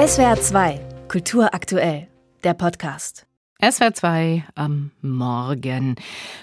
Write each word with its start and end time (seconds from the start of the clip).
SWR 0.00 0.40
2, 0.40 0.80
Kultur 1.08 1.52
aktuell, 1.52 2.08
der 2.42 2.54
Podcast. 2.54 3.26
SWR 3.60 3.92
2 3.92 4.44
am 4.54 4.92
Morgen. 5.02 5.96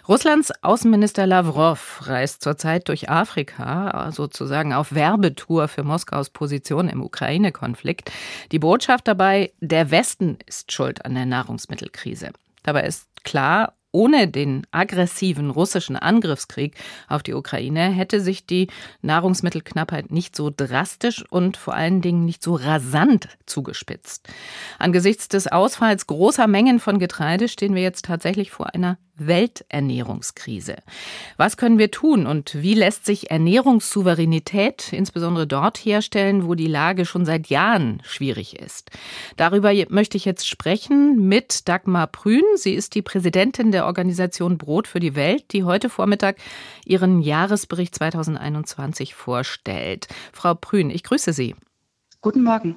Russlands 0.08 0.54
Außenminister 0.62 1.26
Lavrov 1.26 2.02
reist 2.06 2.44
zurzeit 2.44 2.88
durch 2.88 3.10
Afrika, 3.10 4.12
sozusagen 4.12 4.74
auf 4.74 4.94
Werbetour 4.94 5.70
für 5.70 5.82
Moskaus 5.82 6.30
Position 6.30 6.88
im 6.88 7.02
Ukraine-Konflikt. 7.02 8.12
Die 8.52 8.60
Botschaft 8.60 9.08
dabei, 9.08 9.52
der 9.60 9.90
Westen 9.90 10.38
ist 10.46 10.72
schuld 10.72 11.04
an 11.04 11.16
der 11.16 11.26
Nahrungsmittelkrise. 11.26 12.34
Dabei 12.62 12.84
ist 12.84 13.08
klar, 13.24 13.74
ohne 13.98 14.28
den 14.28 14.68
aggressiven 14.70 15.50
russischen 15.50 15.96
Angriffskrieg 15.96 16.76
auf 17.08 17.24
die 17.24 17.34
Ukraine 17.34 17.90
hätte 17.90 18.22
sich 18.22 18.46
die 18.46 18.68
Nahrungsmittelknappheit 19.02 20.12
nicht 20.12 20.36
so 20.36 20.52
drastisch 20.56 21.26
und 21.32 21.58
vor 21.58 21.74
allen 21.74 22.02
Dingen 22.04 22.24
nicht 22.24 22.44
so 22.44 22.54
rasant 22.54 23.28
zugespitzt. 23.48 24.28
Angesichts 24.78 25.30
des 25.30 25.48
Ausfalls 25.48 26.06
großer 26.06 26.46
Mengen 26.46 26.80
von 26.80 27.00
Getreide 27.00 27.48
stehen 27.48 27.74
wir 27.74 27.82
jetzt 27.82 28.06
tatsächlich 28.06 28.52
vor 28.52 28.76
einer 28.76 29.00
Welternährungskrise. 29.18 30.76
Was 31.38 31.58
können 31.58 31.80
wir 31.80 31.92
tun 31.92 32.28
und 32.28 32.62
wie 32.62 32.74
lässt 32.74 33.06
sich 33.06 33.32
Ernährungssouveränität 33.32 34.94
insbesondere 34.94 35.48
dort 35.48 35.78
herstellen, 35.78 36.48
wo 36.48 36.56
die 36.56 36.68
Lage 36.68 37.06
schon 37.06 37.26
seit 37.26 37.48
Jahren 37.48 38.02
schwierig 38.04 38.60
ist? 38.60 38.92
Darüber 39.36 39.72
möchte 39.90 40.18
ich 40.18 40.26
jetzt 40.26 40.48
sprechen 40.48 41.28
mit 41.28 41.68
Dagmar 41.68 42.08
Prün. 42.08 42.44
Sie 42.56 42.74
ist 42.74 42.96
die 42.96 43.02
Präsidentin 43.02 43.72
der 43.72 43.87
Organisation 43.88 44.58
Brot 44.58 44.88
für 44.88 45.00
die 45.00 45.16
Welt, 45.16 45.52
die 45.52 45.64
heute 45.64 45.90
Vormittag 45.90 46.38
ihren 46.86 47.22
Jahresbericht 47.22 47.96
2021 47.96 49.16
vorstellt. 49.16 50.08
Frau 50.32 50.54
Prün, 50.54 50.92
ich 50.92 51.04
grüße 51.04 51.34
Sie. 51.34 51.56
Guten 52.22 52.44
Morgen. 52.44 52.76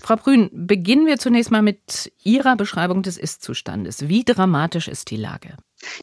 Frau 0.00 0.16
Brün, 0.16 0.50
beginnen 0.52 1.06
wir 1.06 1.18
zunächst 1.18 1.50
mal 1.50 1.62
mit 1.62 2.12
Ihrer 2.22 2.56
Beschreibung 2.56 3.02
des 3.02 3.16
Ist-Zustandes. 3.16 4.08
Wie 4.08 4.24
dramatisch 4.24 4.88
ist 4.88 5.10
die 5.10 5.16
Lage? 5.16 5.56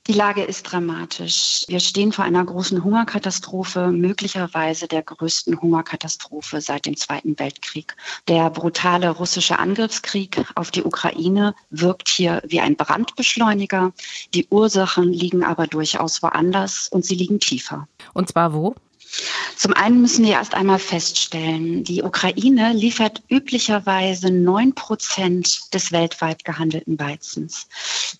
Die 0.08 0.13
Lage 0.13 0.44
ist 0.44 0.63
dramatisch. 0.63 1.66
Wir 1.67 1.80
stehen 1.80 2.11
vor 2.11 2.25
einer 2.25 2.44
großen 2.44 2.83
Hungerkatastrophe, 2.83 3.91
möglicherweise 3.91 4.88
der 4.88 5.03
größten 5.03 5.61
Hungerkatastrophe 5.61 6.61
seit 6.61 6.85
dem 6.85 6.97
Zweiten 6.97 7.38
Weltkrieg. 7.39 7.95
Der 8.27 8.50
brutale 8.50 9.09
russische 9.09 9.59
Angriffskrieg 9.59 10.44
auf 10.55 10.72
die 10.72 10.83
Ukraine 10.83 11.55
wirkt 11.69 12.09
hier 12.09 12.41
wie 12.45 12.59
ein 12.59 12.75
Brandbeschleuniger. 12.75 13.94
Die 14.33 14.47
Ursachen 14.50 15.11
liegen 15.13 15.44
aber 15.44 15.67
durchaus 15.67 16.22
woanders 16.22 16.88
und 16.89 17.05
sie 17.05 17.16
liegen 17.16 17.39
tiefer. 17.39 17.88
Und 18.13 18.30
zwar 18.30 18.53
wo? 18.53 18.75
Zum 19.60 19.74
einen 19.74 20.00
müssen 20.00 20.24
wir 20.24 20.32
erst 20.32 20.56
einmal 20.56 20.80
feststellen, 20.80 21.84
die 21.84 22.02
Ukraine 22.02 22.72
liefert 22.72 23.22
üblicherweise 23.28 24.32
neun 24.32 24.74
Prozent 24.74 25.74
des 25.74 25.92
weltweit 25.92 26.46
gehandelten 26.46 26.98
Weizens. 26.98 27.68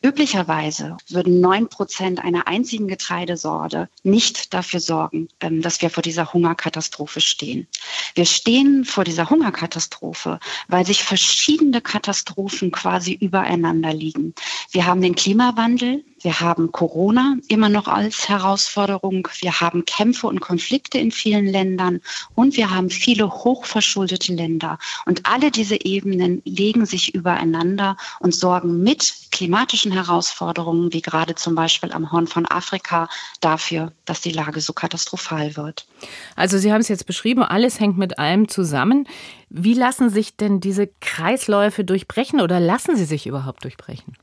Üblicherweise 0.04 0.98
würden 1.08 1.40
neun 1.40 1.70
Prozent 1.70 2.20
einer 2.20 2.50
einzigen 2.50 2.90
Getreidesorte 2.90 3.88
nicht 4.04 4.54
dafür 4.54 4.82
sorgen, 4.82 5.30
ähm, 5.40 5.62
dass 5.62 5.82
wir 5.82 5.90
vor 5.90 6.04
dieser 6.04 6.34
Hungerkatastrophe 6.34 7.22
stehen. 7.22 7.68
Wir 8.16 8.26
stehen 8.26 8.84
vor 8.84 9.06
dieser 9.06 9.30
Hungerkatastrophe, 9.30 10.42
weil 10.68 10.86
sich 10.86 11.06
verschiedene 11.06 11.80
Katastrophen 11.80 12.72
quasi 12.72 13.14
übereinander 13.14 13.94
liegen. 13.94 14.36
Wir 14.72 14.86
haben 14.86 15.02
den 15.02 15.16
Klimawandel, 15.16 16.04
wir 16.22 16.40
haben 16.40 16.72
Corona 16.72 17.38
immer 17.48 17.70
noch 17.70 17.88
als 17.88 18.28
Herausforderung. 18.28 19.28
Wir 19.40 19.62
haben 19.62 19.86
Kämpfe 19.86 20.28
und 20.28 20.42
Konflikte 20.42 20.98
in 20.98 21.12
vielen 21.12 21.46
Ländern 21.46 22.02
und 22.36 22.58
wir 22.58 22.70
haben 22.72 22.90
viele 22.90 23.30
hochverschuldete 23.30 24.34
Länder. 24.34 24.78
Und 25.06 25.26
alle 25.26 25.52
diese 25.52 25.84
Ebenen 25.84 26.42
legen 26.46 26.86
sich 26.86 27.16
übereinander 27.16 27.96
und 28.20 28.36
sorgen 28.36 28.84
mit 28.84 29.14
klimatischen 29.32 29.92
Herausforderungen, 29.92 30.92
wie 30.92 31.02
gerade 31.02 31.36
zum 31.36 31.56
Beispiel 31.56 31.92
am 31.94 32.12
Horn 32.12 32.28
von 32.28 32.46
Afrika, 32.46 33.08
dafür, 33.40 33.94
dass 34.06 34.22
die 34.22 34.32
Lage 34.32 34.60
so 34.60 34.74
katastrophal 34.74 35.56
wird. 35.56 35.88
Also 36.36 36.58
Sie 36.58 36.72
haben 36.72 36.82
es 36.82 36.88
jetzt 36.90 37.06
beschrieben, 37.06 37.44
alles 37.44 37.80
hängt 37.80 37.98
mit 37.98 38.20
allem 38.20 38.48
zusammen. 38.48 39.08
Wie 39.50 39.74
lassen 39.74 40.10
sich 40.10 40.36
denn 40.36 40.60
diese 40.60 40.88
Kreisläufe 41.02 41.84
durchbrechen 41.84 42.40
oder 42.40 42.60
lassen 42.60 42.96
sie 42.96 43.06
sich 43.06 43.26
überhaupt 43.26 43.64
durchbrechen? 43.64 44.16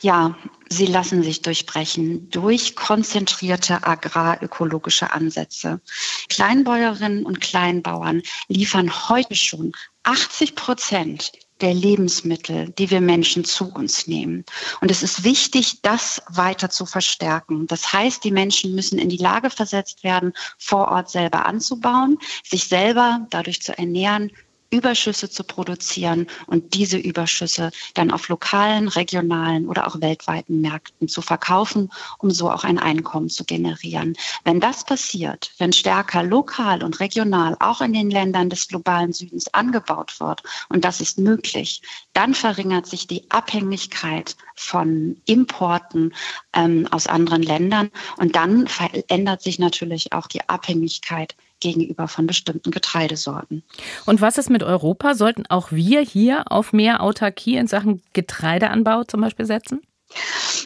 Ja, 0.00 0.36
sie 0.68 0.86
lassen 0.86 1.22
sich 1.22 1.42
durchbrechen 1.42 2.30
durch 2.30 2.76
konzentrierte 2.76 3.84
agrarökologische 3.84 5.12
Ansätze. 5.12 5.80
Kleinbäuerinnen 6.28 7.26
und 7.26 7.40
Kleinbauern 7.40 8.22
liefern 8.48 9.08
heute 9.08 9.34
schon 9.34 9.72
80 10.04 10.54
Prozent 10.54 11.32
der 11.60 11.74
Lebensmittel, 11.74 12.70
die 12.70 12.90
wir 12.90 13.00
Menschen 13.00 13.44
zu 13.44 13.72
uns 13.72 14.06
nehmen. 14.06 14.44
Und 14.80 14.92
es 14.92 15.02
ist 15.02 15.24
wichtig, 15.24 15.82
das 15.82 16.22
weiter 16.28 16.70
zu 16.70 16.86
verstärken. 16.86 17.66
Das 17.66 17.92
heißt, 17.92 18.22
die 18.22 18.30
Menschen 18.30 18.76
müssen 18.76 18.98
in 18.98 19.08
die 19.08 19.16
Lage 19.16 19.50
versetzt 19.50 20.04
werden, 20.04 20.32
vor 20.56 20.88
Ort 20.88 21.10
selber 21.10 21.46
anzubauen, 21.46 22.18
sich 22.44 22.68
selber 22.68 23.26
dadurch 23.30 23.60
zu 23.60 23.76
ernähren, 23.76 24.30
Überschüsse 24.70 25.30
zu 25.30 25.44
produzieren 25.44 26.26
und 26.46 26.74
diese 26.74 26.98
Überschüsse 26.98 27.70
dann 27.94 28.10
auf 28.10 28.28
lokalen, 28.28 28.88
regionalen 28.88 29.66
oder 29.66 29.86
auch 29.86 30.00
weltweiten 30.00 30.60
Märkten 30.60 31.08
zu 31.08 31.22
verkaufen, 31.22 31.90
um 32.18 32.30
so 32.30 32.50
auch 32.50 32.64
ein 32.64 32.78
Einkommen 32.78 33.30
zu 33.30 33.44
generieren. 33.44 34.14
Wenn 34.44 34.60
das 34.60 34.84
passiert, 34.84 35.52
wenn 35.58 35.72
stärker 35.72 36.22
lokal 36.22 36.82
und 36.82 37.00
regional 37.00 37.56
auch 37.60 37.80
in 37.80 37.92
den 37.92 38.10
Ländern 38.10 38.50
des 38.50 38.68
globalen 38.68 39.12
Südens 39.12 39.52
angebaut 39.54 40.20
wird, 40.20 40.42
und 40.68 40.84
das 40.84 41.00
ist 41.00 41.18
möglich, 41.18 41.82
dann 42.12 42.34
verringert 42.34 42.86
sich 42.86 43.06
die 43.06 43.30
Abhängigkeit 43.30 44.36
von 44.54 45.20
Importen 45.24 46.14
ähm, 46.52 46.86
aus 46.90 47.06
anderen 47.06 47.42
Ländern 47.42 47.90
und 48.16 48.36
dann 48.36 48.66
verändert 48.66 49.42
sich 49.42 49.58
natürlich 49.58 50.12
auch 50.12 50.26
die 50.26 50.48
Abhängigkeit 50.48 51.36
gegenüber 51.60 52.08
von 52.08 52.26
bestimmten 52.26 52.70
Getreidesorten. 52.70 53.62
Und 54.06 54.20
was 54.20 54.38
ist 54.38 54.50
mit 54.50 54.62
Europa? 54.62 55.14
Sollten 55.14 55.46
auch 55.46 55.72
wir 55.72 56.00
hier 56.00 56.50
auf 56.50 56.72
mehr 56.72 57.02
Autarkie 57.02 57.56
in 57.56 57.66
Sachen 57.66 58.02
Getreideanbau 58.12 59.04
zum 59.04 59.20
Beispiel 59.20 59.46
setzen? 59.46 59.80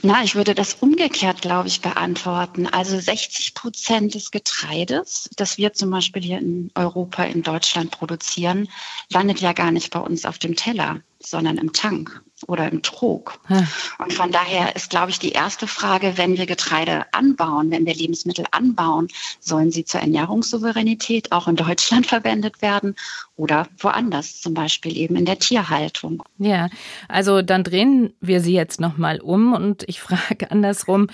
Na, 0.02 0.22
ich 0.22 0.34
würde 0.34 0.54
das 0.54 0.74
umgekehrt, 0.74 1.42
glaube 1.42 1.68
ich, 1.68 1.80
beantworten. 1.80 2.66
Also 2.66 2.98
60 2.98 3.54
Prozent 3.54 4.14
des 4.14 4.30
Getreides, 4.30 5.28
das 5.36 5.58
wir 5.58 5.72
zum 5.72 5.90
Beispiel 5.90 6.22
hier 6.22 6.38
in 6.38 6.70
Europa, 6.74 7.24
in 7.24 7.42
Deutschland 7.42 7.90
produzieren, 7.90 8.68
landet 9.10 9.40
ja 9.40 9.52
gar 9.52 9.70
nicht 9.70 9.92
bei 9.92 10.00
uns 10.00 10.24
auf 10.24 10.38
dem 10.38 10.56
Teller, 10.56 11.00
sondern 11.20 11.58
im 11.58 11.72
Tank 11.72 12.22
oder 12.48 12.70
im 12.70 12.82
Trog. 12.82 13.38
Hm. 13.46 13.66
Und 13.98 14.12
von 14.12 14.32
daher 14.32 14.74
ist, 14.76 14.90
glaube 14.90 15.10
ich, 15.10 15.18
die 15.18 15.32
erste 15.32 15.66
Frage, 15.66 16.16
wenn 16.16 16.36
wir 16.36 16.46
Getreide 16.46 17.06
anbauen, 17.12 17.70
wenn 17.70 17.86
wir 17.86 17.94
Lebensmittel 17.94 18.44
anbauen, 18.50 19.08
sollen 19.40 19.70
sie 19.70 19.84
zur 19.84 20.00
Ernährungssouveränität 20.00 21.32
auch 21.32 21.48
in 21.48 21.56
Deutschland 21.56 22.06
verwendet 22.12 22.62
werden 22.62 22.94
oder 23.36 23.66
woanders, 23.78 24.40
zum 24.40 24.54
Beispiel 24.54 24.96
eben 24.96 25.16
in 25.16 25.24
der 25.24 25.38
Tierhaltung. 25.38 26.22
Ja, 26.38 26.68
also 27.08 27.42
dann 27.42 27.64
drehen 27.64 28.12
wir 28.20 28.40
sie 28.40 28.52
jetzt 28.52 28.80
nochmal 28.80 29.20
um 29.20 29.52
und 29.52 29.84
ich 29.88 30.00
frage 30.00 30.50
andersrum 30.50 31.08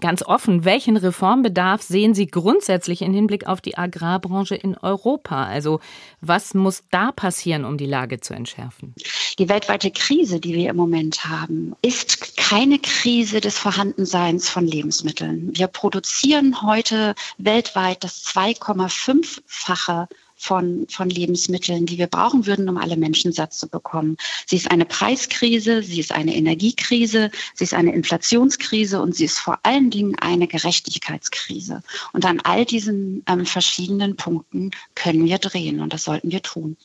ganz 0.00 0.22
offen, 0.22 0.64
welchen 0.64 0.96
Reformbedarf 0.96 1.82
sehen 1.82 2.14
Sie 2.14 2.26
grundsätzlich 2.26 3.02
im 3.02 3.12
Hinblick 3.12 3.46
auf 3.46 3.60
die 3.60 3.78
Agrarbranche 3.78 4.54
in 4.54 4.76
Europa? 4.76 5.44
Also 5.44 5.80
was 6.20 6.54
muss 6.54 6.84
da 6.90 7.12
passieren, 7.12 7.64
um 7.64 7.76
die 7.76 7.86
Lage 7.86 8.20
zu 8.20 8.34
entschärfen? 8.34 8.94
Die 9.38 9.50
weltweite 9.50 9.90
Krise 9.90 10.40
die 10.40 10.54
wir 10.54 10.70
im 10.70 10.76
Moment 10.76 11.26
haben, 11.26 11.74
ist 11.82 12.38
keine 12.38 12.78
Krise 12.78 13.42
des 13.42 13.58
Vorhandenseins 13.58 14.48
von 14.48 14.66
Lebensmitteln. 14.66 15.50
Wir 15.54 15.66
produzieren 15.66 16.62
heute 16.62 17.14
weltweit 17.36 18.02
das 18.02 18.24
2,5-fache 18.24 20.08
von, 20.36 20.86
von 20.88 21.10
Lebensmitteln, 21.10 21.84
die 21.84 21.98
wir 21.98 22.06
brauchen 22.06 22.46
würden, 22.46 22.68
um 22.68 22.78
alle 22.78 22.96
Menschen 22.96 23.32
satt 23.32 23.52
zu 23.52 23.68
bekommen. 23.68 24.16
Sie 24.46 24.56
ist 24.56 24.70
eine 24.70 24.86
Preiskrise, 24.86 25.82
sie 25.82 26.00
ist 26.00 26.12
eine 26.12 26.34
Energiekrise, 26.34 27.30
sie 27.54 27.64
ist 27.64 27.74
eine 27.74 27.92
Inflationskrise 27.92 29.02
und 29.02 29.14
sie 29.14 29.24
ist 29.24 29.38
vor 29.38 29.58
allen 29.64 29.90
Dingen 29.90 30.14
eine 30.18 30.46
Gerechtigkeitskrise. 30.46 31.82
Und 32.12 32.24
an 32.24 32.40
all 32.40 32.64
diesen 32.64 33.22
ähm, 33.26 33.44
verschiedenen 33.44 34.16
Punkten 34.16 34.70
können 34.94 35.24
wir 35.24 35.38
drehen 35.38 35.80
und 35.80 35.92
das 35.92 36.04
sollten 36.04 36.30
wir 36.30 36.42
tun. 36.42 36.76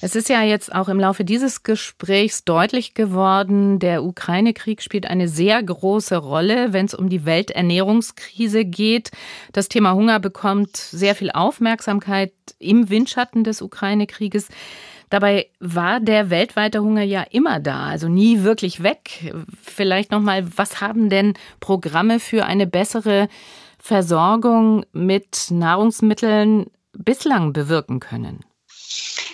Es 0.00 0.16
ist 0.16 0.28
ja 0.28 0.42
jetzt 0.42 0.74
auch 0.74 0.88
im 0.88 0.98
Laufe 0.98 1.24
dieses 1.24 1.62
Gesprächs 1.62 2.44
deutlich 2.44 2.94
geworden, 2.94 3.78
der 3.78 4.02
Ukraine-Krieg 4.02 4.82
spielt 4.82 5.06
eine 5.06 5.28
sehr 5.28 5.62
große 5.62 6.16
Rolle, 6.16 6.72
wenn 6.72 6.86
es 6.86 6.94
um 6.94 7.08
die 7.08 7.24
Welternährungskrise 7.24 8.64
geht. 8.64 9.10
Das 9.52 9.68
Thema 9.68 9.94
Hunger 9.94 10.20
bekommt 10.20 10.76
sehr 10.76 11.14
viel 11.14 11.30
Aufmerksamkeit 11.30 12.32
im 12.58 12.90
Windschatten 12.90 13.44
des 13.44 13.62
Ukraine-Krieges. 13.62 14.48
Dabei 15.12 15.50
war 15.60 16.00
der 16.00 16.30
weltweite 16.30 16.82
Hunger 16.82 17.02
ja 17.02 17.22
immer 17.22 17.60
da, 17.60 17.84
also 17.84 18.08
nie 18.08 18.44
wirklich 18.44 18.82
weg. 18.82 19.34
Vielleicht 19.62 20.10
noch 20.10 20.20
mal, 20.20 20.56
was 20.56 20.80
haben 20.80 21.10
denn 21.10 21.34
Programme 21.60 22.18
für 22.18 22.46
eine 22.46 22.66
bessere 22.66 23.28
Versorgung 23.78 24.86
mit 24.92 25.50
Nahrungsmitteln 25.50 26.70
bislang 26.94 27.52
bewirken 27.52 28.00
können? 28.00 28.40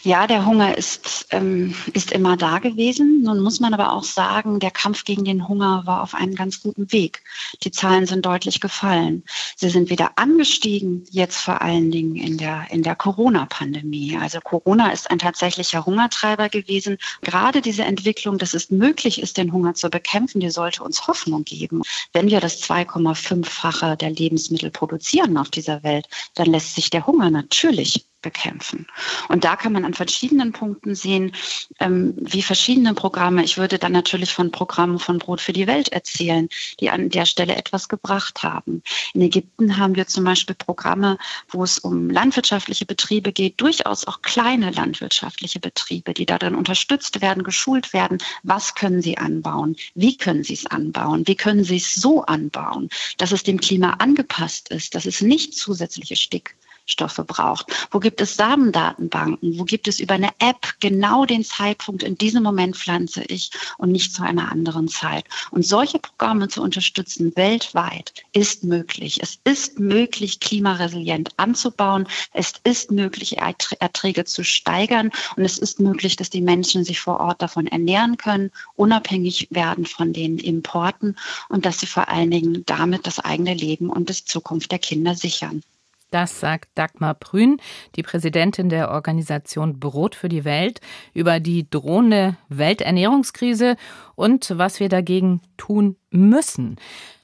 Ja, 0.05 0.27
der 0.27 0.47
Hunger 0.47 0.79
ist, 0.79 1.27
ähm, 1.31 1.75
ist 1.93 2.13
immer 2.13 2.37
da 2.37 2.59
gewesen. 2.59 3.23
Nun 3.23 3.41
muss 3.41 3.59
man 3.59 3.75
aber 3.75 3.93
auch 3.93 4.05
sagen, 4.05 4.61
der 4.61 4.71
Kampf 4.71 5.05
gegen 5.05 5.25
den 5.25 5.49
Hunger 5.49 5.83
war 5.87 6.03
auf 6.03 6.15
einem 6.15 6.35
ganz 6.35 6.63
guten 6.63 6.93
Weg. 6.93 7.23
Die 7.65 7.71
Zahlen 7.71 8.07
sind 8.07 8.25
deutlich 8.25 8.61
gefallen. 8.61 9.25
Sie 9.57 9.69
sind 9.71 9.91
wieder 9.91 10.13
angestiegen, 10.17 11.05
jetzt 11.11 11.39
vor 11.39 11.63
allen 11.63 11.91
Dingen 11.91 12.17
in 12.17 12.39
der, 12.39 12.67
in 12.71 12.83
der 12.83 12.95
Corona-Pandemie. 12.95 14.17
Also 14.21 14.41
Corona 14.41 14.91
ist 14.91 15.11
ein 15.11 15.19
tatsächlicher 15.19 15.85
Hungertreiber 15.85 16.49
gewesen. 16.49 16.99
Gerade 17.23 17.61
diese 17.61 17.85
Entwicklung, 17.85 18.39
dass 18.39 18.55
es 18.55 18.71
möglich 18.71 19.21
ist, 19.21 19.37
den 19.37 19.53
Hunger 19.53 19.75
zu 19.75 19.91
bekämpfen, 19.91 20.41
die 20.41 20.51
sollte 20.51 20.85
uns 20.85 21.07
Hoffnung 21.07 21.45
geben. 21.45 21.83
Wenn 22.13 22.31
wir 22.31 22.41
das 22.41 22.63
2,5-fache 22.63 23.97
der 23.97 24.11
Lebensmittel 24.11 24.71
produzieren 24.71 25.37
auf 25.37 25.51
dieser 25.51 25.83
Welt, 25.83 26.09
dann 26.35 26.47
lässt 26.47 26.77
sich 26.77 26.91
der 26.91 27.07
Hunger 27.07 27.31
natürlich 27.31 28.08
bekämpfen. 28.23 28.87
Und 29.29 29.45
da 29.45 29.57
kann 29.57 29.73
man 29.73 29.85
an 29.85 29.95
verschiedenen 29.95 30.53
Punkten 30.53 30.95
sehen, 30.95 31.33
ähm, 31.81 32.15
wie 32.17 32.43
verschiedene 32.43 32.95
Programme, 32.95 33.45
ich 33.45 33.59
würde 33.59 33.79
dann 33.79 33.93
natürlich 33.93 34.33
von 34.33 34.51
Programmen 34.51 34.99
von 34.99 35.19
Brot 35.19 35.41
für 35.41 35.53
die 35.53 35.67
Welt 35.67 35.89
erzählen, 35.91 36.49
die 36.81 36.91
an 36.91 37.11
der 37.11 37.27
Stelle 37.27 37.57
etwas 37.57 37.89
gebracht 37.89 38.43
haben. 38.43 38.83
In 39.15 39.23
Ägypten 39.23 39.77
haben 39.77 39.95
wir 39.95 40.07
zum 40.07 40.25
Beispiel 40.25 40.57
Programme, 40.57 41.19
wo 41.49 41.63
es 41.63 41.79
um 41.79 42.11
landwirtschaftliche 42.11 42.87
Betriebe 42.87 43.33
geht, 43.33 43.61
durchaus 43.61 44.07
auch 44.07 44.23
kleine 44.23 44.71
landwirtschaftliche 44.71 45.61
Betriebe, 45.61 46.15
die 46.15 46.27
darin 46.27 46.55
unterstützt 46.55 47.21
werden, 47.21 47.45
geschult 47.45 47.93
werden. 47.93 48.19
Was 48.43 48.75
können 48.75 49.03
sie 49.03 49.19
anbauen? 49.19 49.77
Wie 49.95 50.17
können 50.17 50.43
sie 50.43 50.55
es 50.55 50.67
anbauen? 50.67 51.27
Wie 51.27 51.37
können 51.37 51.65
sie 51.65 51.77
es 51.77 51.95
so 51.95 52.23
anbauen, 52.23 52.89
dass 53.19 53.33
es 53.33 53.43
dem 53.45 53.61
Klima 53.61 53.95
angepasst 53.95 54.71
ist, 54.71 54.95
dass 54.95 55.07
es 55.07 55.21
nicht 55.21 55.55
zusätzliche 55.55 56.17
Stick 56.17 56.57
Stoffe 56.89 57.23
braucht? 57.23 57.67
Wo 57.91 58.01
gibt 58.01 58.21
es 58.21 58.37
Samendatenbanken? 58.37 59.59
Wo 59.59 59.65
gibt 59.65 59.89
es 59.89 60.01
über 60.01 60.15
eine 60.15 60.31
App 60.39 60.75
genau 60.81 61.27
den 61.27 61.45
Zeitpunkt, 61.45 62.03
in 62.03 62.17
diesem 62.17 62.43
Moment 62.43 62.77
pflanze 62.77 63.23
ich 63.25 63.51
und 63.77 63.93
nicht 63.93 64.15
zu 64.15 64.23
einer 64.23 64.51
anderen 64.51 64.89
Zeit? 64.89 65.25
Und 65.51 65.65
solche 65.65 65.99
Programme 65.99 66.49
zu 66.49 66.63
unterstützen 66.63 67.37
weltweit 67.37 68.15
ist 68.33 68.65
möglich. 68.65 69.21
Es 69.23 69.39
ist 69.45 69.79
möglich, 69.79 70.41
klimaresilient 70.41 71.31
anzubauen. 71.37 72.09
Es 72.33 72.55
ist 72.65 72.91
möglich, 72.91 73.37
Erträge 73.39 74.25
zu 74.25 74.43
steigern. 74.43 75.11
Und 75.37 75.45
es 75.45 75.59
ist 75.59 75.81
möglich, 75.81 76.17
dass 76.17 76.31
die 76.31 76.41
Menschen 76.41 76.85
sich 76.85 77.01
vor 77.01 77.21
Ort 77.21 77.43
davon 77.43 77.67
ernähren 77.67 78.17
können, 78.17 78.51
unabhängig 78.77 79.49
werden 79.51 79.85
von 79.85 80.13
den 80.13 80.39
Importen 80.39 81.17
und 81.51 81.67
dass 81.67 81.81
sie 81.81 81.87
vor 81.87 82.09
allen 82.09 82.31
Dingen 82.31 82.65
damit 82.65 83.07
das 83.07 83.21
eigene 83.21 83.55
Leben 83.55 83.91
und 83.91 84.09
die 84.09 84.25
Zukunft 84.25 84.73
der 84.73 84.79
Kinder 84.79 85.15
sichern. 85.15 85.63
Das 86.11 86.41
sagt 86.41 86.71
Dagmar 86.75 87.15
Brün, 87.15 87.61
die 87.97 88.03
Präsidentin 88.03 88.69
der 88.69 88.91
Organisation 88.91 89.79
Brot 89.79 90.15
für 90.15 90.29
die 90.29 90.45
Welt, 90.45 90.81
über 91.13 91.39
die 91.41 91.69
drohende 91.69 92.37
Welternährungskrise 92.49 93.77
und 94.15 94.53
was 94.57 94.81
wir 94.81 94.89
dagegen 94.89 95.43
tun 95.57 95.97
müssen. 96.11 96.77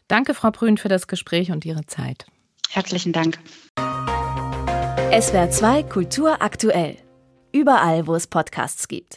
Danke, 0.08 0.34
Frau 0.34 0.50
Brün, 0.50 0.76
für 0.76 0.88
das 0.88 1.06
Gespräch 1.06 1.50
und 1.50 1.64
Ihre 1.64 1.86
Zeit. 1.86 2.26
Herzlichen 2.70 3.12
Dank. 3.12 3.38
SWR 5.19 5.50
2 5.50 5.82
Kultur 5.84 6.42
aktuell. 6.42 6.96
Überall, 7.52 8.06
wo 8.06 8.14
es 8.14 8.26
Podcasts 8.26 8.88
gibt. 8.88 9.12